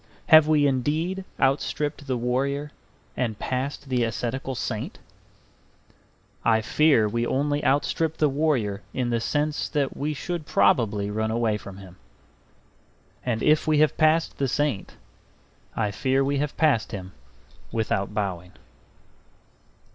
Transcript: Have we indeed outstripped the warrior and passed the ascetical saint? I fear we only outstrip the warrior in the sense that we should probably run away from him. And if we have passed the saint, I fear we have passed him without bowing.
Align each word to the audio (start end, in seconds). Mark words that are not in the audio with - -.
Have 0.29 0.47
we 0.47 0.65
indeed 0.65 1.25
outstripped 1.39 2.07
the 2.07 2.17
warrior 2.17 2.71
and 3.15 3.37
passed 3.37 3.87
the 3.87 4.03
ascetical 4.03 4.55
saint? 4.55 4.97
I 6.43 6.59
fear 6.61 7.07
we 7.07 7.23
only 7.23 7.63
outstrip 7.63 8.17
the 8.17 8.27
warrior 8.27 8.81
in 8.95 9.11
the 9.11 9.19
sense 9.19 9.69
that 9.69 9.95
we 9.95 10.15
should 10.15 10.47
probably 10.47 11.11
run 11.11 11.29
away 11.29 11.55
from 11.55 11.77
him. 11.77 11.97
And 13.23 13.43
if 13.43 13.67
we 13.67 13.77
have 13.77 13.95
passed 13.95 14.39
the 14.39 14.47
saint, 14.47 14.95
I 15.75 15.91
fear 15.91 16.23
we 16.23 16.39
have 16.39 16.57
passed 16.57 16.91
him 16.91 17.11
without 17.71 18.11
bowing. 18.11 18.53